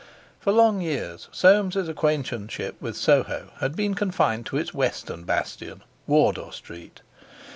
For 0.39 0.51
long 0.51 0.81
years 0.81 1.27
Soames' 1.31 1.87
acquaintanceship 1.87 2.75
with 2.81 2.97
Soho 2.97 3.51
had 3.59 3.75
been 3.75 3.93
confined 3.93 4.47
to 4.47 4.57
its 4.57 4.73
Western 4.73 5.25
bastion, 5.25 5.83
Wardour 6.07 6.51
Street. 6.53 7.01